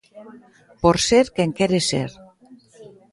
[0.81, 2.09] Por ser quen quere ser.